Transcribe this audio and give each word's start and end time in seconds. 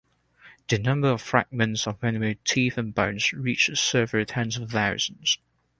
The 0.67 0.79
number 0.79 1.09
of 1.09 1.21
fragments 1.21 1.85
of 1.85 2.03
animal 2.03 2.33
teeth 2.43 2.75
and 2.75 2.91
bones 2.91 3.31
reaches 3.33 3.79
several 3.79 4.25
tens 4.25 4.57
of 4.57 4.71
thousands. 4.71 5.37